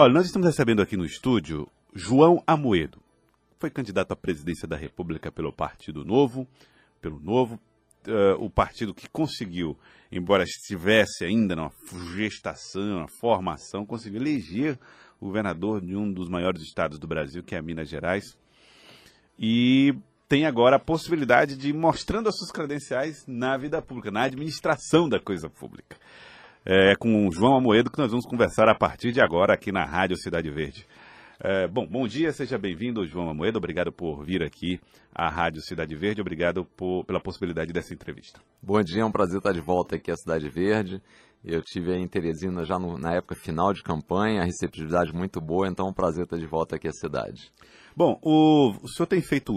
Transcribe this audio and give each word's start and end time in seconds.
Olha, 0.00 0.12
nós 0.12 0.26
estamos 0.26 0.46
recebendo 0.46 0.80
aqui 0.80 0.96
no 0.96 1.04
estúdio 1.04 1.66
João 1.92 2.40
Amoedo. 2.46 3.00
Foi 3.58 3.68
candidato 3.68 4.12
à 4.12 4.16
presidência 4.16 4.68
da 4.68 4.76
República 4.76 5.32
pelo 5.32 5.52
Partido 5.52 6.04
Novo, 6.04 6.46
pelo 7.00 7.18
Novo, 7.18 7.58
uh, 8.06 8.40
o 8.40 8.48
partido 8.48 8.94
que 8.94 9.08
conseguiu, 9.10 9.76
embora 10.12 10.44
estivesse 10.44 11.24
ainda 11.24 11.56
na 11.56 11.68
gestação, 12.14 13.00
na 13.00 13.08
formação, 13.08 13.84
conseguiu 13.84 14.20
eleger 14.20 14.78
o 15.20 15.26
governador 15.26 15.80
de 15.80 15.96
um 15.96 16.12
dos 16.12 16.28
maiores 16.28 16.62
estados 16.62 16.96
do 16.96 17.08
Brasil, 17.08 17.42
que 17.42 17.56
é 17.56 17.60
Minas 17.60 17.88
Gerais. 17.88 18.38
E 19.36 19.96
tem 20.28 20.46
agora 20.46 20.76
a 20.76 20.78
possibilidade 20.78 21.56
de 21.56 21.70
ir 21.70 21.74
mostrando 21.74 22.28
as 22.28 22.38
suas 22.38 22.52
credenciais 22.52 23.24
na 23.26 23.56
vida 23.56 23.82
pública, 23.82 24.12
na 24.12 24.22
administração 24.22 25.08
da 25.08 25.18
coisa 25.18 25.50
pública. 25.50 25.96
É 26.70 26.94
com 26.96 27.26
o 27.26 27.32
João 27.32 27.56
Amoedo 27.56 27.90
que 27.90 27.98
nós 27.98 28.10
vamos 28.10 28.26
conversar 28.26 28.68
a 28.68 28.74
partir 28.74 29.10
de 29.10 29.22
agora 29.22 29.54
aqui 29.54 29.72
na 29.72 29.86
Rádio 29.86 30.18
Cidade 30.18 30.50
Verde. 30.50 30.86
É, 31.40 31.66
bom, 31.66 31.86
bom 31.86 32.06
dia, 32.06 32.30
seja 32.30 32.58
bem-vindo, 32.58 33.06
João 33.06 33.30
Amoedo. 33.30 33.56
Obrigado 33.56 33.90
por 33.90 34.22
vir 34.22 34.42
aqui 34.42 34.78
à 35.14 35.30
Rádio 35.30 35.62
Cidade 35.62 35.96
Verde. 35.96 36.20
Obrigado 36.20 36.66
por, 36.76 37.06
pela 37.06 37.22
possibilidade 37.22 37.72
dessa 37.72 37.94
entrevista. 37.94 38.38
Bom 38.62 38.82
dia, 38.82 39.00
é 39.00 39.04
um 39.06 39.10
prazer 39.10 39.38
estar 39.38 39.52
de 39.52 39.62
volta 39.62 39.96
aqui 39.96 40.10
à 40.10 40.14
Cidade 40.14 40.46
Verde. 40.50 41.00
Eu 41.42 41.62
tive 41.62 41.94
aí 41.94 42.02
em 42.02 42.06
Teresina 42.06 42.62
já 42.66 42.78
no, 42.78 42.98
na 42.98 43.14
época 43.14 43.34
final 43.34 43.72
de 43.72 43.82
campanha, 43.82 44.42
a 44.42 44.44
receptividade 44.44 45.10
muito 45.14 45.40
boa, 45.40 45.66
então 45.66 45.86
é 45.86 45.90
um 45.90 45.94
prazer 45.94 46.24
estar 46.24 46.36
de 46.36 46.46
volta 46.46 46.76
aqui 46.76 46.86
à 46.86 46.92
cidade. 46.92 47.50
Bom, 47.96 48.20
o, 48.22 48.74
o 48.82 48.88
senhor 48.88 49.06
tem 49.06 49.22
feito 49.22 49.54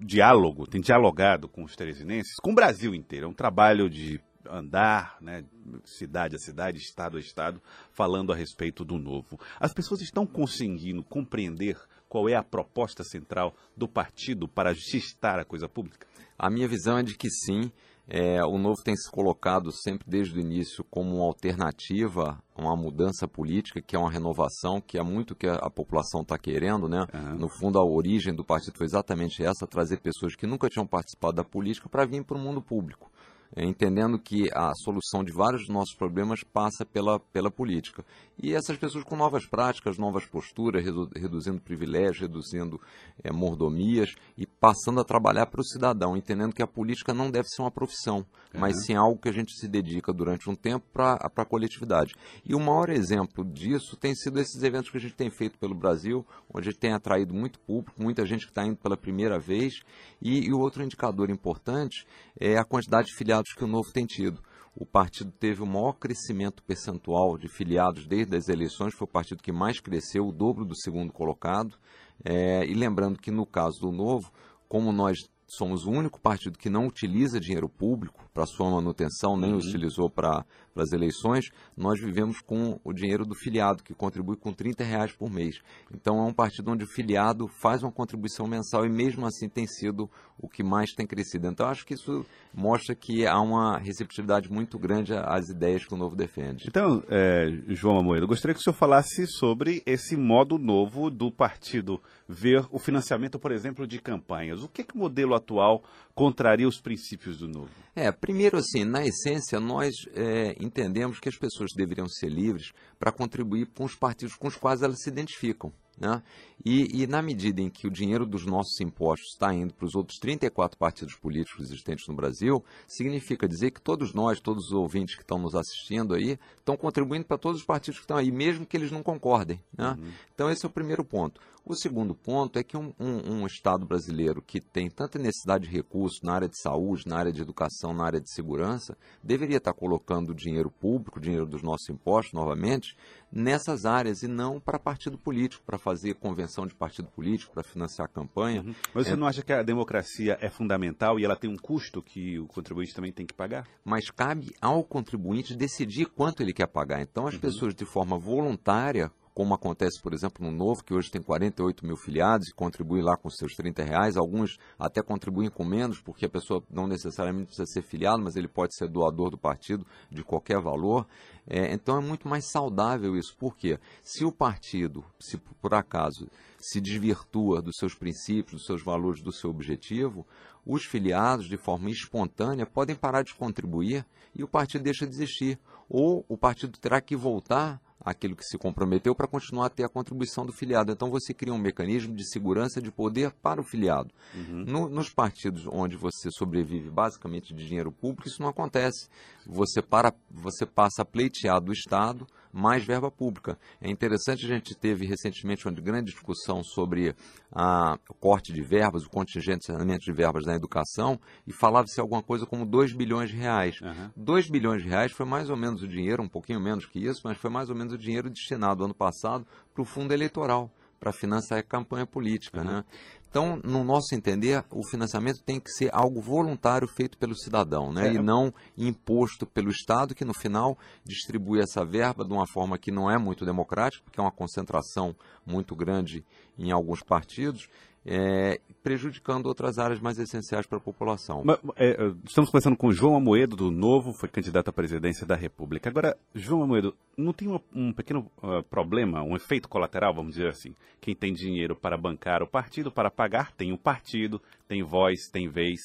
diálogo, 0.00 0.66
tem 0.66 0.80
dialogado 0.80 1.48
com 1.48 1.62
os 1.62 1.76
teresinenses, 1.76 2.34
com 2.42 2.50
o 2.50 2.56
Brasil 2.56 2.92
inteiro. 2.92 3.26
É 3.26 3.28
um 3.28 3.32
trabalho 3.32 3.88
de 3.88 4.20
andar, 4.48 5.16
né, 5.20 5.44
cidade 5.84 6.36
a 6.36 6.38
cidade, 6.38 6.78
estado 6.78 7.16
a 7.16 7.20
estado, 7.20 7.62
falando 7.92 8.32
a 8.32 8.36
respeito 8.36 8.84
do 8.84 8.98
novo. 8.98 9.38
As 9.58 9.72
pessoas 9.72 10.00
estão 10.00 10.26
conseguindo 10.26 11.02
compreender 11.02 11.78
qual 12.08 12.28
é 12.28 12.34
a 12.34 12.42
proposta 12.42 13.02
central 13.02 13.54
do 13.76 13.88
partido 13.88 14.46
para 14.46 14.72
gestar 14.72 15.38
a 15.38 15.44
coisa 15.44 15.68
pública? 15.68 16.06
A 16.38 16.48
minha 16.48 16.68
visão 16.68 16.98
é 16.98 17.02
de 17.02 17.16
que 17.16 17.28
sim. 17.28 17.72
É, 18.06 18.44
o 18.44 18.58
Novo 18.58 18.82
tem 18.84 18.94
se 18.94 19.10
colocado 19.10 19.72
sempre 19.72 20.04
desde 20.06 20.36
o 20.36 20.40
início 20.40 20.84
como 20.90 21.16
uma 21.16 21.24
alternativa 21.24 22.38
a 22.54 22.62
uma 22.62 22.76
mudança 22.76 23.26
política, 23.26 23.80
que 23.80 23.96
é 23.96 23.98
uma 23.98 24.10
renovação, 24.10 24.78
que 24.78 24.98
é 24.98 25.02
muito 25.02 25.30
o 25.30 25.34
que 25.34 25.46
a, 25.46 25.54
a 25.54 25.70
população 25.70 26.20
está 26.20 26.38
querendo. 26.38 26.86
Né? 26.86 27.06
Uhum. 27.14 27.34
No 27.36 27.48
fundo, 27.48 27.78
a 27.78 27.84
origem 27.84 28.34
do 28.34 28.44
partido 28.44 28.76
foi 28.76 28.86
exatamente 28.86 29.42
essa, 29.42 29.66
trazer 29.66 30.00
pessoas 30.00 30.36
que 30.36 30.46
nunca 30.46 30.68
tinham 30.68 30.86
participado 30.86 31.36
da 31.36 31.44
política 31.44 31.88
para 31.88 32.04
vir 32.04 32.22
para 32.24 32.36
o 32.36 32.40
mundo 32.40 32.60
público 32.60 33.10
entendendo 33.56 34.18
que 34.18 34.48
a 34.52 34.72
solução 34.74 35.22
de 35.22 35.32
vários 35.32 35.62
dos 35.62 35.70
nossos 35.70 35.94
problemas 35.94 36.42
passa 36.42 36.84
pela, 36.84 37.20
pela 37.20 37.50
política. 37.50 38.04
E 38.42 38.52
essas 38.52 38.76
pessoas 38.76 39.04
com 39.04 39.14
novas 39.14 39.46
práticas, 39.46 39.96
novas 39.96 40.26
posturas, 40.26 40.84
redu 40.84 41.08
reduzindo 41.14 41.60
privilégios, 41.60 42.20
reduzindo 42.20 42.80
é, 43.22 43.30
mordomias 43.30 44.14
e 44.36 44.44
passando 44.46 45.00
a 45.00 45.04
trabalhar 45.04 45.46
para 45.46 45.60
o 45.60 45.64
cidadão, 45.64 46.16
entendendo 46.16 46.54
que 46.54 46.62
a 46.62 46.66
política 46.66 47.14
não 47.14 47.30
deve 47.30 47.48
ser 47.48 47.62
uma 47.62 47.70
profissão, 47.70 48.18
uhum. 48.18 48.60
mas 48.60 48.84
sim 48.84 48.94
algo 48.94 49.20
que 49.20 49.28
a 49.28 49.32
gente 49.32 49.52
se 49.52 49.68
dedica 49.68 50.12
durante 50.12 50.50
um 50.50 50.54
tempo 50.54 50.84
para 50.92 51.14
a 51.14 51.44
coletividade. 51.44 52.14
E 52.44 52.54
o 52.54 52.60
maior 52.60 52.90
exemplo 52.90 53.44
disso 53.44 53.96
tem 53.96 54.14
sido 54.14 54.40
esses 54.40 54.60
eventos 54.62 54.90
que 54.90 54.96
a 54.96 55.00
gente 55.00 55.14
tem 55.14 55.30
feito 55.30 55.56
pelo 55.58 55.74
Brasil, 55.74 56.26
onde 56.52 56.68
a 56.68 56.72
gente 56.72 56.80
tem 56.80 56.92
atraído 56.92 57.32
muito 57.32 57.60
público, 57.60 58.02
muita 58.02 58.26
gente 58.26 58.46
que 58.46 58.50
está 58.50 58.66
indo 58.66 58.76
pela 58.76 58.96
primeira 58.96 59.38
vez. 59.38 59.74
E, 60.20 60.46
e 60.46 60.52
o 60.52 60.58
outro 60.58 60.82
indicador 60.82 61.30
importante 61.30 62.04
é 62.40 62.56
a 62.56 62.64
quantidade 62.64 63.08
de 63.08 63.14
filiados 63.14 63.43
que 63.52 63.64
o 63.64 63.66
Novo 63.66 63.92
tem 63.92 64.06
tido. 64.06 64.40
O 64.76 64.86
partido 64.86 65.30
teve 65.30 65.62
o 65.62 65.66
maior 65.66 65.92
crescimento 65.92 66.62
percentual 66.62 67.36
de 67.38 67.48
filiados 67.48 68.06
desde 68.06 68.36
as 68.36 68.48
eleições, 68.48 68.94
foi 68.94 69.06
o 69.06 69.10
partido 69.10 69.42
que 69.42 69.52
mais 69.52 69.80
cresceu, 69.80 70.26
o 70.26 70.32
dobro 70.32 70.64
do 70.64 70.76
segundo 70.76 71.12
colocado. 71.12 71.76
É, 72.24 72.64
e 72.64 72.74
lembrando 72.74 73.18
que 73.18 73.30
no 73.30 73.46
caso 73.46 73.80
do 73.80 73.92
Novo, 73.92 74.32
como 74.68 74.92
nós 74.92 75.18
somos 75.46 75.86
o 75.86 75.90
único 75.90 76.20
partido 76.20 76.58
que 76.58 76.70
não 76.70 76.86
utiliza 76.86 77.38
dinheiro 77.38 77.68
público 77.68 78.28
para 78.32 78.46
sua 78.46 78.70
manutenção, 78.70 79.36
nem 79.36 79.52
uhum. 79.52 79.58
utilizou 79.58 80.10
para 80.10 80.44
as 80.82 80.92
eleições, 80.92 81.50
nós 81.76 82.00
vivemos 82.00 82.40
com 82.40 82.78
o 82.82 82.92
dinheiro 82.92 83.24
do 83.24 83.34
filiado, 83.34 83.82
que 83.82 83.94
contribui 83.94 84.36
com 84.36 84.52
30 84.52 84.84
reais 84.84 85.12
por 85.12 85.30
mês. 85.30 85.60
Então 85.92 86.18
é 86.18 86.22
um 86.22 86.32
partido 86.32 86.70
onde 86.70 86.84
o 86.84 86.88
filiado 86.88 87.48
faz 87.48 87.82
uma 87.82 87.92
contribuição 87.92 88.46
mensal 88.46 88.84
e 88.84 88.88
mesmo 88.88 89.26
assim 89.26 89.48
tem 89.48 89.66
sido 89.66 90.10
o 90.38 90.48
que 90.48 90.62
mais 90.62 90.92
tem 90.92 91.06
crescido. 91.06 91.46
Então 91.46 91.66
acho 91.66 91.86
que 91.86 91.94
isso 91.94 92.24
mostra 92.52 92.94
que 92.94 93.26
há 93.26 93.40
uma 93.40 93.78
receptividade 93.78 94.50
muito 94.50 94.78
grande 94.78 95.12
às 95.14 95.48
ideias 95.48 95.84
que 95.84 95.94
o 95.94 95.96
Novo 95.96 96.16
defende. 96.16 96.66
Então, 96.68 97.02
é, 97.08 97.46
João 97.68 97.98
Amoedo, 97.98 98.24
eu 98.24 98.28
gostaria 98.28 98.54
que 98.54 98.60
o 98.60 98.62
senhor 98.62 98.76
falasse 98.76 99.26
sobre 99.26 99.82
esse 99.86 100.16
modo 100.16 100.58
novo 100.58 101.10
do 101.10 101.30
partido 101.30 102.00
ver 102.28 102.64
o 102.70 102.78
financiamento, 102.78 103.38
por 103.38 103.52
exemplo, 103.52 103.86
de 103.86 104.00
campanhas. 104.00 104.62
O 104.62 104.68
que, 104.68 104.82
que 104.82 104.94
o 104.94 104.98
modelo 104.98 105.34
atual 105.34 105.82
contraria 106.14 106.66
os 106.66 106.80
princípios 106.80 107.38
do 107.38 107.48
Novo? 107.48 107.70
É, 107.94 108.10
primeiro 108.10 108.56
assim, 108.56 108.84
na 108.84 109.04
essência, 109.04 109.60
nós 109.60 109.94
é, 110.14 110.56
entendemos 110.64 111.20
que 111.20 111.28
as 111.28 111.36
pessoas 111.36 111.72
deveriam 111.72 112.08
ser 112.08 112.28
livres 112.28 112.72
para 112.98 113.12
contribuir 113.12 113.66
com 113.66 113.84
os 113.84 113.94
partidos 113.94 114.34
com 114.34 114.48
os 114.48 114.56
quais 114.56 114.82
elas 114.82 115.00
se 115.02 115.08
identificam. 115.08 115.72
Né? 115.98 116.22
E, 116.64 117.02
e, 117.02 117.06
na 117.06 117.22
medida 117.22 117.60
em 117.60 117.70
que 117.70 117.86
o 117.86 117.90
dinheiro 117.90 118.26
dos 118.26 118.44
nossos 118.44 118.80
impostos 118.80 119.32
está 119.32 119.54
indo 119.54 119.72
para 119.74 119.86
os 119.86 119.94
outros 119.94 120.18
34 120.18 120.76
partidos 120.76 121.14
políticos 121.14 121.66
existentes 121.66 122.08
no 122.08 122.14
Brasil, 122.14 122.64
significa 122.86 123.46
dizer 123.46 123.70
que 123.70 123.80
todos 123.80 124.12
nós, 124.12 124.40
todos 124.40 124.66
os 124.66 124.72
ouvintes 124.72 125.14
que 125.14 125.22
estão 125.22 125.38
nos 125.38 125.54
assistindo 125.54 126.14
aí, 126.14 126.38
estão 126.56 126.76
contribuindo 126.76 127.26
para 127.26 127.38
todos 127.38 127.60
os 127.60 127.66
partidos 127.66 128.00
que 128.00 128.04
estão 128.04 128.16
aí, 128.16 128.32
mesmo 128.32 128.66
que 128.66 128.76
eles 128.76 128.90
não 128.90 129.02
concordem. 129.02 129.60
Né? 129.76 129.90
Uhum. 129.90 130.12
Então, 130.34 130.50
esse 130.50 130.66
é 130.66 130.68
o 130.68 130.72
primeiro 130.72 131.04
ponto. 131.04 131.40
O 131.66 131.74
segundo 131.74 132.14
ponto 132.14 132.58
é 132.58 132.62
que 132.62 132.76
um, 132.76 132.92
um, 133.00 133.36
um, 133.36 133.46
Estado 133.46 133.86
brasileiro 133.86 134.42
que 134.42 134.60
tem 134.60 134.90
tanta 134.90 135.18
necessidade 135.18 135.66
de 135.66 135.74
recursos 135.74 136.20
na 136.22 136.34
área 136.34 136.48
de 136.48 136.60
saúde, 136.60 137.08
na 137.08 137.16
área 137.16 137.32
de 137.32 137.40
educação, 137.40 137.94
na 137.94 138.04
área 138.04 138.20
de 138.20 138.30
segurança, 138.30 138.94
deveria 139.22 139.56
estar 139.56 139.72
colocando 139.72 140.34
dinheiro 140.34 140.70
público, 140.70 141.18
dinheiro 141.18 141.46
dos 141.46 141.62
nossos 141.62 141.88
impostos, 141.88 142.34
novamente, 142.34 142.94
nessas 143.32 143.86
áreas 143.86 144.22
e 144.22 144.28
não 144.28 144.60
para 144.60 144.78
partido 144.78 145.16
político, 145.16 145.64
para 145.64 145.78
fazer 145.78 146.12
convenção 146.16 146.66
de 146.66 146.74
partido 146.74 147.08
político, 147.08 147.54
para 147.54 147.62
financiar 147.62 148.04
a 148.04 148.12
campanha. 148.12 148.60
Uhum. 148.60 148.74
Mas 148.92 149.06
você 149.06 149.14
é... 149.14 149.16
não 149.16 149.26
acha 149.26 149.42
que 149.42 149.52
a 149.52 149.62
democracia 149.62 150.36
é 150.42 150.50
fundamental 150.50 151.18
e 151.18 151.24
ela 151.24 151.34
tem 151.34 151.48
um 151.48 151.56
custo 151.56 152.02
que 152.02 152.38
o 152.38 152.46
contribuinte 152.46 152.94
também 152.94 153.10
tem 153.10 153.24
que 153.24 153.32
pagar? 153.32 153.66
Mas 153.82 154.10
cabe 154.10 154.54
ao 154.60 154.84
contribuinte 154.84 155.56
decidir 155.56 156.06
quanto 156.06 156.42
ele 156.42 156.52
quer 156.52 156.66
pagar. 156.66 157.00
Então, 157.00 157.26
as 157.26 157.34
uhum. 157.34 157.40
pessoas, 157.40 157.74
de 157.74 157.86
forma 157.86 158.18
voluntária, 158.18 159.10
como 159.34 159.52
acontece, 159.52 160.00
por 160.00 160.14
exemplo, 160.14 160.44
no 160.44 160.56
Novo, 160.56 160.84
que 160.84 160.94
hoje 160.94 161.10
tem 161.10 161.20
48 161.20 161.84
mil 161.84 161.96
filiados 161.96 162.48
e 162.48 162.54
contribui 162.54 163.02
lá 163.02 163.16
com 163.16 163.28
seus 163.28 163.54
30 163.54 163.82
reais. 163.82 164.16
Alguns 164.16 164.58
até 164.78 165.02
contribuem 165.02 165.50
com 165.50 165.64
menos, 165.64 166.00
porque 166.00 166.26
a 166.26 166.28
pessoa 166.28 166.62
não 166.70 166.86
necessariamente 166.86 167.46
precisa 167.46 167.66
ser 167.66 167.82
filiado, 167.82 168.22
mas 168.22 168.36
ele 168.36 168.46
pode 168.46 168.76
ser 168.76 168.88
doador 168.88 169.30
do 169.30 169.36
partido 169.36 169.84
de 170.08 170.22
qualquer 170.22 170.60
valor. 170.60 171.04
É, 171.48 171.74
então 171.74 171.98
é 171.98 172.00
muito 172.00 172.28
mais 172.28 172.48
saudável 172.48 173.16
isso. 173.16 173.36
Por 173.36 173.56
quê? 173.56 173.78
Se 174.04 174.24
o 174.24 174.30
partido, 174.30 175.04
se 175.18 175.36
por 175.36 175.74
acaso 175.74 176.28
se 176.60 176.80
desvirtua 176.80 177.60
dos 177.60 177.76
seus 177.76 177.94
princípios, 177.94 178.60
dos 178.60 178.66
seus 178.66 178.82
valores, 178.82 179.20
do 179.20 179.32
seu 179.32 179.50
objetivo, 179.50 180.24
os 180.64 180.84
filiados, 180.84 181.46
de 181.46 181.56
forma 181.56 181.90
espontânea, 181.90 182.64
podem 182.64 182.94
parar 182.94 183.22
de 183.22 183.34
contribuir 183.34 184.06
e 184.34 184.44
o 184.44 184.48
partido 184.48 184.84
deixa 184.84 185.06
de 185.06 185.12
existir. 185.12 185.58
Ou 185.88 186.24
o 186.28 186.38
partido 186.38 186.78
terá 186.78 187.00
que 187.00 187.16
voltar 187.16 187.82
aquilo 188.04 188.36
que 188.36 188.44
se 188.44 188.58
comprometeu 188.58 189.14
para 189.14 189.26
continuar 189.26 189.66
a 189.66 189.70
ter 189.70 189.84
a 189.84 189.88
contribuição 189.88 190.44
do 190.44 190.52
filiado. 190.52 190.92
Então 190.92 191.10
você 191.10 191.32
cria 191.32 191.54
um 191.54 191.58
mecanismo 191.58 192.14
de 192.14 192.28
segurança 192.28 192.82
de 192.82 192.92
poder 192.92 193.32
para 193.32 193.60
o 193.60 193.64
filiado. 193.64 194.10
Uhum. 194.34 194.64
No, 194.66 194.88
nos 194.88 195.08
partidos 195.08 195.66
onde 195.66 195.96
você 195.96 196.28
sobrevive 196.30 196.90
basicamente 196.90 197.54
de 197.54 197.66
dinheiro 197.66 197.90
público, 197.90 198.28
isso 198.28 198.42
não 198.42 198.50
acontece. 198.50 199.08
Você, 199.46 199.80
para, 199.80 200.12
você 200.30 200.66
passa 200.66 201.02
a 201.02 201.04
pleitear 201.04 201.60
do 201.60 201.72
Estado 201.72 202.26
mais 202.54 202.84
verba 202.84 203.10
pública. 203.10 203.58
É 203.80 203.90
interessante, 203.90 204.46
a 204.46 204.48
gente 204.48 204.74
teve 204.76 205.04
recentemente 205.06 205.66
uma 205.66 205.74
grande 205.74 206.12
discussão 206.12 206.62
sobre 206.62 207.14
a, 207.50 207.98
o 208.08 208.14
corte 208.14 208.52
de 208.52 208.62
verbas, 208.62 209.04
o 209.04 209.10
contingenciamento 209.10 210.04
de 210.04 210.12
verbas 210.12 210.46
na 210.46 210.54
educação, 210.54 211.18
e 211.46 211.52
falava-se 211.52 212.00
alguma 212.00 212.22
coisa 212.22 212.46
como 212.46 212.64
2 212.64 212.92
bilhões 212.92 213.30
de 213.30 213.36
reais. 213.36 213.80
Uhum. 213.80 214.10
2 214.16 214.48
bilhões 214.48 214.82
de 214.82 214.88
reais 214.88 215.10
foi 215.10 215.26
mais 215.26 215.50
ou 215.50 215.56
menos 215.56 215.82
o 215.82 215.88
dinheiro, 215.88 216.22
um 216.22 216.28
pouquinho 216.28 216.60
menos 216.60 216.86
que 216.86 217.04
isso, 217.04 217.22
mas 217.24 217.36
foi 217.36 217.50
mais 217.50 217.68
ou 217.68 217.74
menos 217.74 217.92
o 217.92 217.98
dinheiro 217.98 218.30
destinado 218.30 218.84
ano 218.84 218.94
passado 218.94 219.44
para 219.72 219.82
o 219.82 219.84
fundo 219.84 220.14
eleitoral 220.14 220.70
para 221.04 221.12
financiar 221.12 221.60
a 221.60 221.62
campanha 221.62 222.06
política. 222.06 222.60
Uhum. 222.60 222.64
Né? 222.64 222.84
Então, 223.28 223.60
no 223.62 223.84
nosso 223.84 224.14
entender, 224.14 224.64
o 224.70 224.80
financiamento 224.88 225.42
tem 225.44 225.60
que 225.60 225.70
ser 225.70 225.90
algo 225.92 226.18
voluntário 226.18 226.88
feito 226.88 227.18
pelo 227.18 227.36
cidadão, 227.36 227.92
né? 227.92 228.08
É. 228.08 228.12
e 228.14 228.18
não 228.18 228.54
imposto 228.78 229.44
pelo 229.44 229.68
Estado, 229.68 230.14
que 230.14 230.24
no 230.24 230.32
final 230.32 230.78
distribui 231.04 231.60
essa 231.60 231.84
verba 231.84 232.24
de 232.24 232.32
uma 232.32 232.46
forma 232.46 232.78
que 232.78 232.90
não 232.90 233.10
é 233.10 233.18
muito 233.18 233.44
democrática, 233.44 234.02
porque 234.04 234.18
é 234.18 234.22
uma 234.22 234.30
concentração 234.30 235.14
muito 235.44 235.76
grande 235.76 236.24
em 236.56 236.70
alguns 236.70 237.02
partidos. 237.02 237.68
É, 238.06 238.60
prejudicando 238.82 239.46
outras 239.46 239.78
áreas 239.78 239.98
mais 239.98 240.18
essenciais 240.18 240.66
para 240.66 240.78
a 240.78 240.80
população. 240.80 241.42
Mas, 241.44 241.58
é, 241.76 241.96
estamos 242.24 242.50
conversando 242.50 242.76
com 242.76 242.92
João 242.92 243.16
Amoedo, 243.16 243.56
do 243.56 243.70
Novo, 243.70 244.12
foi 244.12 244.28
candidato 244.28 244.68
à 244.68 244.72
presidência 244.72 245.26
da 245.26 245.34
República. 245.34 245.88
Agora, 245.88 246.16
João 246.34 246.62
Amoedo, 246.62 246.94
não 247.16 247.32
tem 247.32 247.48
um, 247.74 247.92
pequeno 247.92 248.30
uh, 248.42 248.62
problema, 248.64 249.22
um 249.22 249.34
efeito 249.34 249.68
colateral, 249.68 250.14
vamos 250.14 250.34
dizer 250.34 250.48
assim? 250.48 250.74
Quem 251.00 251.14
tem 251.14 251.32
dinheiro 251.32 251.74
para 251.74 251.96
bancar 251.96 252.42
o 252.42 252.46
partido, 252.46 252.90
para 252.90 253.10
pagar, 253.10 253.52
tem 253.52 253.72
o 253.72 253.78
partido, 253.78 254.40
tem 254.68 254.82
voz, 254.82 255.28
tem 255.32 255.48
vez. 255.48 255.80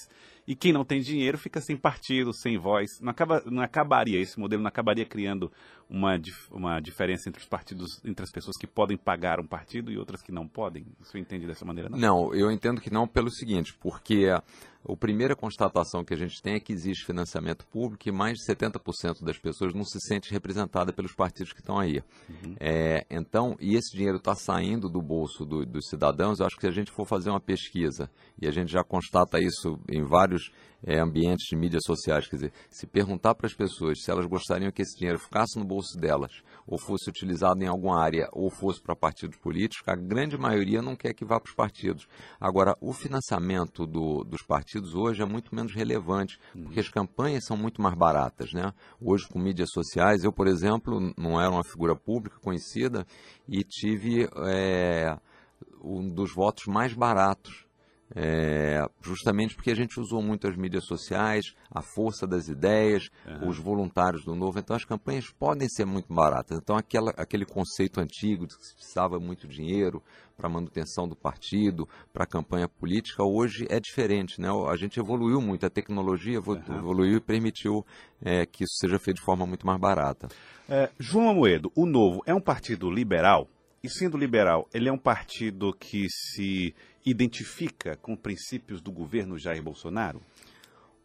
E 0.49 0.55
quem 0.55 0.73
não 0.73 0.83
tem 0.83 0.99
dinheiro 0.99 1.37
fica 1.37 1.61
sem 1.61 1.77
partido, 1.77 2.33
sem 2.33 2.57
voz. 2.57 2.99
Não, 2.99 3.11
acaba, 3.11 3.43
não 3.45 3.61
acabaria, 3.61 4.19
esse 4.19 4.39
modelo 4.39 4.63
não 4.63 4.67
acabaria 4.67 5.05
criando 5.05 5.51
uma, 5.87 6.19
uma 6.49 6.79
diferença 6.79 7.29
entre 7.29 7.39
os 7.39 7.47
partidos, 7.47 8.01
entre 8.03 8.23
as 8.23 8.31
pessoas 8.31 8.57
que 8.57 8.65
podem 8.65 8.97
pagar 8.97 9.39
um 9.39 9.45
partido 9.45 9.91
e 9.91 9.97
outras 9.99 10.23
que 10.23 10.31
não 10.31 10.47
podem? 10.47 10.87
Você 11.03 11.19
entende 11.19 11.45
dessa 11.45 11.63
maneira? 11.63 11.87
Não, 11.87 11.99
não 11.99 12.33
eu 12.33 12.51
entendo 12.51 12.81
que 12.81 12.91
não 12.91 13.07
pelo 13.07 13.29
seguinte, 13.29 13.75
porque 13.79 14.25
a 14.87 14.95
primeira 14.95 15.35
constatação 15.35 16.03
que 16.03 16.13
a 16.13 16.17
gente 16.17 16.41
tem 16.41 16.55
é 16.55 16.59
que 16.59 16.71
existe 16.71 17.05
financiamento 17.05 17.65
público 17.67 18.07
e 18.07 18.11
mais 18.11 18.37
de 18.37 18.45
70% 18.45 19.23
das 19.23 19.37
pessoas 19.37 19.73
não 19.73 19.83
se 19.83 19.99
sente 19.99 20.31
representada 20.31 20.93
pelos 20.93 21.13
partidos 21.13 21.51
que 21.51 21.59
estão 21.59 21.77
aí. 21.77 22.01
Uhum. 22.29 22.55
É, 22.59 23.05
então, 23.09 23.55
e 23.59 23.75
esse 23.75 23.95
dinheiro 23.95 24.17
está 24.17 24.33
saindo 24.35 24.89
do 24.89 25.01
bolso 25.01 25.45
do, 25.45 25.65
dos 25.65 25.87
cidadãos, 25.89 26.39
eu 26.39 26.45
acho 26.45 26.55
que 26.55 26.61
se 26.61 26.67
a 26.67 26.71
gente 26.71 26.91
for 26.91 27.05
fazer 27.05 27.29
uma 27.29 27.41
pesquisa, 27.41 28.09
e 28.41 28.47
a 28.47 28.51
gente 28.51 28.71
já 28.71 28.83
constata 28.83 29.39
isso 29.39 29.77
em 29.89 30.03
vários 30.03 30.51
é, 30.83 30.99
ambientes 30.99 31.47
de 31.47 31.55
mídias 31.55 31.83
sociais. 31.85 32.27
Quer 32.27 32.35
dizer, 32.35 32.53
se 32.69 32.87
perguntar 32.87 33.35
para 33.35 33.47
as 33.47 33.53
pessoas 33.53 34.01
se 34.01 34.11
elas 34.11 34.25
gostariam 34.25 34.71
que 34.71 34.81
esse 34.81 34.97
dinheiro 34.97 35.19
ficasse 35.19 35.57
no 35.57 35.65
bolso 35.65 35.97
delas, 35.97 36.31
ou 36.65 36.79
fosse 36.79 37.09
utilizado 37.09 37.63
em 37.63 37.67
alguma 37.67 37.99
área, 37.99 38.29
ou 38.31 38.49
fosse 38.49 38.81
para 38.81 38.95
partidos 38.95 39.37
políticos, 39.39 39.87
a 39.87 39.95
grande 39.95 40.37
maioria 40.37 40.81
não 40.81 40.95
quer 40.95 41.13
que 41.13 41.25
vá 41.25 41.39
para 41.39 41.49
os 41.49 41.55
partidos. 41.55 42.07
Agora, 42.39 42.75
o 42.79 42.93
financiamento 42.93 43.85
do, 43.85 44.23
dos 44.23 44.41
partidos 44.41 44.93
hoje 44.93 45.21
é 45.21 45.25
muito 45.25 45.53
menos 45.53 45.73
relevante, 45.73 46.39
porque 46.53 46.79
as 46.79 46.89
campanhas 46.89 47.45
são 47.45 47.57
muito 47.57 47.81
mais 47.81 47.95
baratas. 47.95 48.53
Né? 48.53 48.73
Hoje, 49.01 49.27
com 49.27 49.39
mídias 49.39 49.69
sociais, 49.71 50.23
eu, 50.23 50.31
por 50.31 50.47
exemplo, 50.47 51.13
não 51.17 51.39
era 51.39 51.49
uma 51.49 51.63
figura 51.63 51.95
pública 51.95 52.37
conhecida 52.39 53.05
e 53.47 53.63
tive 53.63 54.29
é, 54.47 55.17
um 55.81 56.07
dos 56.07 56.33
votos 56.33 56.65
mais 56.67 56.93
baratos 56.93 57.69
é, 58.15 58.83
justamente 59.01 59.56
porque 59.56 59.71
a 59.71 59.75
gente 59.75 60.00
usou 60.00 60.21
muito 60.21 60.47
as 60.47 60.56
mídias 60.56 60.85
sociais, 60.85 61.53
a 61.69 61.81
força 61.81 62.25
das 62.25 62.47
ideias, 62.47 63.09
uhum. 63.25 63.50
os 63.50 63.57
voluntários 63.57 64.23
do 64.23 64.35
novo. 64.35 64.59
Então 64.59 64.75
as 64.75 64.85
campanhas 64.85 65.29
podem 65.31 65.67
ser 65.69 65.85
muito 65.85 66.13
baratas. 66.13 66.57
Então 66.57 66.75
aquela, 66.75 67.11
aquele 67.11 67.45
conceito 67.45 68.00
antigo 68.00 68.47
de 68.47 68.57
que 68.57 68.65
se 68.65 68.75
precisava 68.75 69.19
muito 69.19 69.47
dinheiro 69.47 70.01
para 70.35 70.47
a 70.47 70.51
manutenção 70.51 71.07
do 71.07 71.15
partido, 71.15 71.88
para 72.13 72.23
a 72.23 72.27
campanha 72.27 72.67
política, 72.67 73.23
hoje 73.23 73.67
é 73.69 73.79
diferente. 73.79 74.39
Né? 74.39 74.47
A 74.69 74.75
gente 74.75 75.00
evoluiu 75.00 75.41
muito, 75.41 75.65
a 75.65 75.69
tecnologia 75.69 76.39
uhum. 76.39 76.77
evoluiu 76.77 77.17
e 77.17 77.21
permitiu 77.21 77.85
é, 78.21 78.45
que 78.45 78.63
isso 78.63 78.77
seja 78.79 78.97
feito 78.97 79.17
de 79.17 79.23
forma 79.23 79.45
muito 79.45 79.67
mais 79.67 79.79
barata. 79.79 80.29
É, 80.67 80.89
João 80.97 81.29
Amoedo, 81.29 81.71
o 81.75 81.85
Novo 81.85 82.21
é 82.25 82.33
um 82.33 82.41
partido 82.41 82.89
liberal? 82.89 83.47
E 83.81 83.89
sendo 83.89 84.17
liberal, 84.17 84.67
ele 84.73 84.89
é 84.89 84.91
um 84.91 84.97
partido 84.97 85.73
que 85.73 86.07
se 86.09 86.75
identifica 87.05 87.95
com 87.97 88.15
princípios 88.15 88.81
do 88.81 88.91
governo 88.91 89.37
Jair 89.37 89.63
Bolsonaro? 89.63 90.21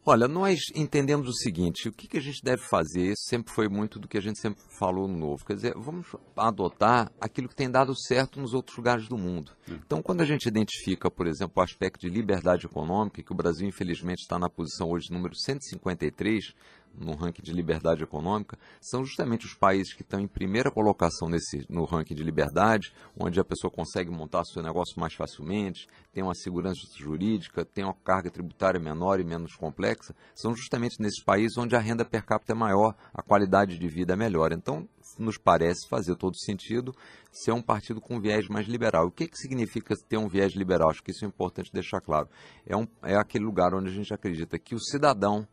Olha, 0.06 0.28
nós 0.28 0.60
entendemos 0.74 1.26
o 1.26 1.32
seguinte: 1.32 1.88
o 1.88 1.92
que, 1.92 2.06
que, 2.06 2.18
a 2.18 2.20
gente 2.20 2.44
deve 2.44 2.62
fazer? 2.62 3.12
Isso 3.12 3.24
sempre 3.26 3.54
foi 3.54 3.68
muito 3.68 3.98
do 3.98 4.06
que 4.06 4.18
a 4.18 4.20
gente 4.20 4.38
sempre 4.38 4.62
falou 4.78 5.08
no 5.08 5.16
novo. 5.16 5.44
Quer 5.46 5.54
dizer, 5.54 5.74
vamos 5.76 6.06
adotar 6.36 7.10
aquilo 7.18 7.48
que 7.48 7.56
tem 7.56 7.70
dado 7.70 7.98
certo 7.98 8.38
nos 8.38 8.52
outros 8.52 8.76
lugares 8.76 9.08
do 9.08 9.16
mundo. 9.16 9.52
Hum. 9.66 9.78
Então, 9.86 10.02
quando 10.02 10.20
a 10.20 10.26
gente 10.26 10.46
identifica, 10.46 11.10
por 11.10 11.26
exemplo, 11.26 11.54
o 11.56 11.62
aspecto 11.62 12.00
de 12.00 12.10
liberdade 12.10 12.66
econômica, 12.66 13.22
que 13.22 13.32
o 13.32 13.36
Brasil, 13.36 13.66
infelizmente, 13.66 14.20
está 14.20 14.38
na 14.38 14.50
posição 14.50 14.90
hoje 14.90 15.10
número 15.10 15.34
153 15.34 16.52
no 16.98 17.14
ranking 17.14 17.42
de 17.42 17.52
liberdade 17.52 18.02
econômica, 18.02 18.58
são 18.80 19.04
justamente 19.04 19.46
os 19.46 19.54
países 19.54 19.94
que 19.94 20.02
estão 20.02 20.20
em 20.20 20.26
primeira 20.26 20.70
colocação 20.70 21.28
nesse, 21.28 21.64
no 21.68 21.84
ranking 21.84 22.14
de 22.14 22.22
liberdade, 22.22 22.92
onde 23.18 23.40
a 23.40 23.44
pessoa 23.44 23.70
consegue 23.70 24.10
montar 24.10 24.44
seu 24.44 24.62
negócio 24.62 24.98
mais 24.98 25.14
facilmente, 25.14 25.88
tem 26.12 26.22
uma 26.22 26.34
segurança 26.34 26.80
jurídica, 26.96 27.64
tem 27.64 27.84
uma 27.84 27.94
carga 27.94 28.30
tributária 28.30 28.80
menor 28.80 29.20
e 29.20 29.24
menos 29.24 29.54
complexa, 29.54 30.14
são 30.34 30.54
justamente 30.54 31.00
nesses 31.00 31.22
países 31.22 31.56
onde 31.58 31.74
a 31.74 31.80
renda 31.80 32.04
per 32.04 32.24
capita 32.24 32.52
é 32.52 32.56
maior, 32.56 32.94
a 33.12 33.22
qualidade 33.22 33.78
de 33.78 33.88
vida 33.88 34.12
é 34.12 34.16
melhor. 34.16 34.52
Então, 34.52 34.88
nos 35.18 35.38
parece 35.38 35.88
fazer 35.88 36.16
todo 36.16 36.36
sentido 36.36 36.94
ser 37.30 37.52
um 37.52 37.62
partido 37.62 38.00
com 38.00 38.20
viés 38.20 38.48
mais 38.48 38.66
liberal. 38.66 39.06
O 39.06 39.10
que, 39.10 39.26
que 39.26 39.36
significa 39.36 39.94
ter 40.08 40.16
um 40.16 40.28
viés 40.28 40.52
liberal? 40.52 40.90
Acho 40.90 41.02
que 41.02 41.10
isso 41.10 41.24
é 41.24 41.28
importante 41.28 41.72
deixar 41.72 42.00
claro. 42.00 42.28
É, 42.66 42.76
um, 42.76 42.86
é 43.02 43.16
aquele 43.16 43.44
lugar 43.44 43.74
onde 43.74 43.88
a 43.88 43.92
gente 43.92 44.14
acredita 44.14 44.58
que 44.58 44.74
o 44.74 44.80
cidadão 44.80 45.46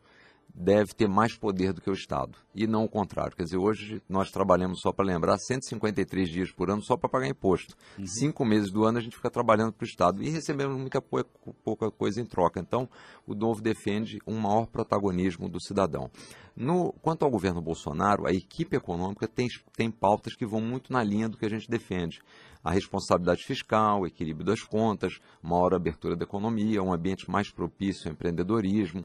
deve 0.53 0.93
ter 0.93 1.07
mais 1.07 1.37
poder 1.37 1.73
do 1.73 1.81
que 1.81 1.89
o 1.89 1.93
Estado, 1.93 2.37
e 2.53 2.67
não 2.67 2.83
o 2.83 2.89
contrário. 2.89 3.35
Quer 3.35 3.43
dizer, 3.43 3.57
hoje 3.57 4.01
nós 4.07 4.29
trabalhamos, 4.29 4.81
só 4.81 4.91
para 4.91 5.05
lembrar, 5.05 5.37
153 5.37 6.29
dias 6.29 6.51
por 6.51 6.69
ano 6.69 6.81
só 6.81 6.97
para 6.97 7.09
pagar 7.09 7.27
imposto. 7.27 7.75
Uhum. 7.97 8.05
Cinco 8.05 8.45
meses 8.45 8.71
do 8.71 8.83
ano 8.83 8.97
a 8.97 9.01
gente 9.01 9.15
fica 9.15 9.29
trabalhando 9.29 9.73
para 9.73 9.85
o 9.85 9.87
Estado 9.87 10.23
e 10.23 10.29
recebemos 10.29 10.77
muita 10.77 11.01
pouca 11.01 11.89
coisa 11.91 12.21
em 12.21 12.25
troca. 12.25 12.59
Então, 12.59 12.89
o 13.25 13.33
Novo 13.33 13.61
defende 13.61 14.19
um 14.27 14.37
maior 14.37 14.67
protagonismo 14.67 15.47
do 15.47 15.61
cidadão. 15.61 16.09
No, 16.55 16.93
quanto 17.01 17.23
ao 17.23 17.31
governo 17.31 17.61
Bolsonaro, 17.61 18.27
a 18.27 18.31
equipe 18.31 18.75
econômica 18.75 19.27
tem, 19.27 19.47
tem 19.75 19.89
pautas 19.89 20.35
que 20.35 20.45
vão 20.45 20.61
muito 20.61 20.91
na 20.91 21.01
linha 21.01 21.29
do 21.29 21.37
que 21.37 21.45
a 21.45 21.49
gente 21.49 21.69
defende. 21.69 22.19
A 22.63 22.71
responsabilidade 22.71 23.43
fiscal, 23.43 24.01
o 24.01 24.05
equilíbrio 24.07 24.45
das 24.45 24.61
contas, 24.61 25.13
maior 25.41 25.73
abertura 25.73 26.15
da 26.15 26.23
economia, 26.23 26.83
um 26.83 26.93
ambiente 26.93 27.29
mais 27.31 27.49
propício 27.49 28.07
ao 28.07 28.13
empreendedorismo, 28.13 29.03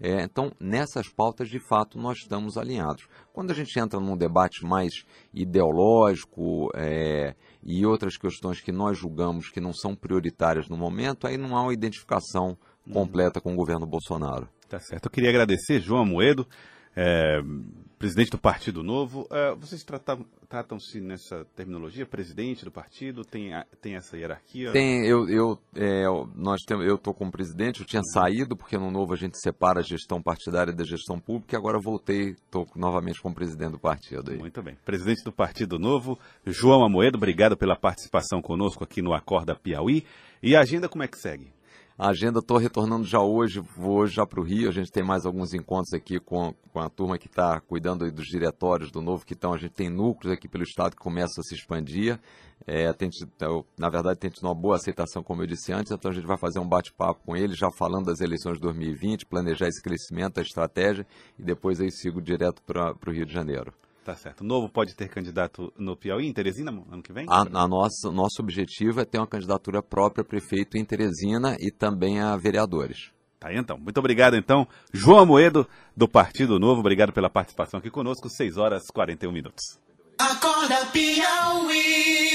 é, 0.00 0.22
então, 0.22 0.52
nessas 0.60 1.08
pautas, 1.08 1.48
de 1.48 1.58
fato, 1.58 1.98
nós 1.98 2.18
estamos 2.18 2.56
alinhados. 2.56 3.08
Quando 3.32 3.50
a 3.50 3.54
gente 3.54 3.78
entra 3.78 3.98
num 3.98 4.16
debate 4.16 4.64
mais 4.64 4.92
ideológico 5.34 6.68
é, 6.74 7.34
e 7.62 7.84
outras 7.84 8.16
questões 8.16 8.60
que 8.60 8.72
nós 8.72 8.96
julgamos 8.96 9.48
que 9.50 9.60
não 9.60 9.72
são 9.72 9.94
prioritárias 9.94 10.68
no 10.68 10.76
momento, 10.76 11.26
aí 11.26 11.36
não 11.36 11.56
há 11.56 11.62
uma 11.62 11.74
identificação 11.74 12.56
completa 12.92 13.40
com 13.40 13.52
o 13.52 13.56
governo 13.56 13.86
Bolsonaro. 13.86 14.48
Tá 14.68 14.78
certo. 14.78 15.06
Eu 15.06 15.10
queria 15.10 15.30
agradecer, 15.30 15.80
João 15.80 16.04
Moedo 16.04 16.46
é, 16.96 17.40
presidente 17.98 18.30
do 18.30 18.38
Partido 18.38 18.82
Novo. 18.82 19.26
É, 19.30 19.54
vocês 19.54 19.84
tratam-se 20.48 21.00
nessa 21.00 21.44
terminologia, 21.56 22.06
presidente 22.06 22.64
do 22.64 22.70
partido? 22.70 23.24
Tem, 23.24 23.50
tem 23.80 23.96
essa 23.96 24.16
hierarquia? 24.16 24.72
Tem, 24.72 25.04
eu 25.06 25.28
eu 25.28 25.58
é, 25.74 26.04
nós 26.34 26.62
tem, 26.62 26.80
eu 26.80 26.94
estou 26.94 27.12
como 27.12 27.30
presidente, 27.30 27.80
eu 27.80 27.86
tinha 27.86 28.02
saído, 28.02 28.56
porque 28.56 28.78
no 28.78 28.90
Novo 28.90 29.12
a 29.12 29.16
gente 29.16 29.38
separa 29.38 29.80
a 29.80 29.82
gestão 29.82 30.22
partidária 30.22 30.72
da 30.72 30.84
gestão 30.84 31.18
pública, 31.18 31.56
e 31.56 31.58
agora 31.58 31.78
voltei, 31.78 32.30
estou 32.30 32.66
novamente 32.76 33.20
como 33.20 33.34
presidente 33.34 33.72
do 33.72 33.78
partido. 33.78 34.30
Aí. 34.30 34.38
Muito 34.38 34.62
bem. 34.62 34.76
Presidente 34.84 35.24
do 35.24 35.32
Partido 35.32 35.78
Novo, 35.78 36.18
João 36.46 36.84
Amoedo, 36.84 37.16
obrigado 37.16 37.56
pela 37.56 37.76
participação 37.76 38.40
conosco 38.40 38.84
aqui 38.84 39.02
no 39.02 39.12
Acorda 39.12 39.54
Piauí. 39.54 40.04
E 40.40 40.54
a 40.54 40.60
agenda 40.60 40.88
como 40.88 41.02
é 41.02 41.08
que 41.08 41.18
segue? 41.18 41.57
A 42.00 42.10
agenda 42.10 42.38
estou 42.38 42.58
retornando 42.58 43.04
já 43.04 43.20
hoje, 43.20 43.58
vou 43.58 43.96
hoje 43.96 44.14
já 44.14 44.24
para 44.24 44.38
o 44.38 44.44
Rio. 44.44 44.68
A 44.68 44.72
gente 44.72 44.92
tem 44.92 45.02
mais 45.02 45.26
alguns 45.26 45.52
encontros 45.52 45.92
aqui 45.92 46.20
com, 46.20 46.54
com 46.72 46.78
a 46.78 46.88
turma 46.88 47.18
que 47.18 47.26
está 47.26 47.60
cuidando 47.60 48.08
dos 48.12 48.26
diretórios 48.26 48.92
do 48.92 49.02
novo, 49.02 49.26
que 49.26 49.32
estão. 49.32 49.52
A 49.52 49.58
gente 49.58 49.72
tem 49.72 49.90
núcleos 49.90 50.32
aqui 50.32 50.46
pelo 50.46 50.62
estado 50.62 50.92
que 50.92 51.02
começam 51.02 51.40
a 51.40 51.42
se 51.42 51.56
expandir. 51.56 52.20
É, 52.64 52.92
tem, 52.92 53.10
na 53.76 53.88
verdade, 53.90 54.20
tem 54.20 54.30
tido 54.30 54.44
uma 54.44 54.54
boa 54.54 54.76
aceitação, 54.76 55.24
como 55.24 55.42
eu 55.42 55.46
disse 55.48 55.72
antes, 55.72 55.90
então 55.90 56.08
a 56.08 56.14
gente 56.14 56.26
vai 56.26 56.38
fazer 56.38 56.60
um 56.60 56.68
bate-papo 56.68 57.20
com 57.26 57.36
eles, 57.36 57.58
já 57.58 57.68
falando 57.72 58.06
das 58.06 58.20
eleições 58.20 58.54
de 58.54 58.60
2020, 58.60 59.26
planejar 59.26 59.66
esse 59.66 59.82
crescimento, 59.82 60.38
a 60.38 60.42
estratégia, 60.42 61.04
e 61.36 61.42
depois 61.42 61.80
aí 61.80 61.90
sigo 61.90 62.22
direto 62.22 62.62
para 62.62 62.94
o 63.06 63.10
Rio 63.10 63.26
de 63.26 63.32
Janeiro. 63.32 63.72
Tá 64.08 64.16
certo. 64.16 64.40
O 64.40 64.44
Novo 64.44 64.70
pode 64.70 64.94
ter 64.94 65.06
candidato 65.10 65.70
no 65.76 65.94
Piauí, 65.94 66.26
em 66.26 66.32
Teresina, 66.32 66.70
ano 66.70 67.02
que 67.02 67.12
vem? 67.12 67.26
A, 67.28 67.42
a 67.42 67.68
nossa, 67.68 68.10
nosso 68.10 68.40
objetivo 68.40 69.02
é 69.02 69.04
ter 69.04 69.18
uma 69.18 69.26
candidatura 69.26 69.82
própria 69.82 70.22
a 70.22 70.24
prefeito 70.24 70.78
em 70.78 70.84
Teresina 70.86 71.58
e 71.60 71.70
também 71.70 72.18
a 72.18 72.34
vereadores. 72.34 73.10
Tá 73.38 73.48
aí, 73.48 73.58
então. 73.58 73.76
Muito 73.76 73.98
obrigado, 73.98 74.34
então. 74.34 74.66
João 74.94 75.26
Moedo, 75.26 75.68
do 75.94 76.08
Partido 76.08 76.58
Novo, 76.58 76.80
obrigado 76.80 77.12
pela 77.12 77.28
participação 77.28 77.80
aqui 77.80 77.90
conosco. 77.90 78.30
6 78.30 78.56
horas 78.56 78.84
e 78.88 78.92
41 78.94 79.30
minutos. 79.30 79.78
Acorda, 80.18 80.86
Piauí. 80.86 82.28